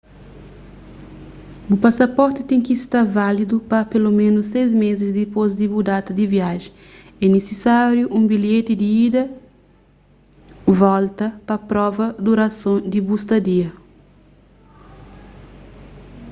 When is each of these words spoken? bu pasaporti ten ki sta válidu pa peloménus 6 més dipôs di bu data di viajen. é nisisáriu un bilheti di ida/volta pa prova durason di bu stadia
bu 1.71 1.75
pasaporti 1.85 2.41
ten 2.51 2.59
ki 2.67 2.75
sta 2.83 2.99
válidu 3.17 3.57
pa 3.69 3.79
peloménus 3.91 4.47
6 4.61 4.71
més 4.81 4.97
dipôs 5.19 5.49
di 5.59 5.65
bu 5.71 5.79
data 5.91 6.11
di 6.19 6.25
viajen. 6.35 6.73
é 7.23 7.25
nisisáriu 7.35 8.05
un 8.17 8.23
bilheti 8.31 8.73
di 8.81 8.89
ida/volta 9.07 11.27
pa 11.47 11.55
prova 11.69 12.05
durason 12.25 12.77
di 12.91 12.99
bu 13.07 13.15
stadia 13.25 13.69